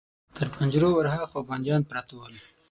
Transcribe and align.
تر 0.35 0.47
پنجرو 0.55 0.89
ور 0.93 1.07
هاخوا 1.15 1.41
بنديان 1.49 1.81
پراته 1.89 2.13
ول. 2.17 2.35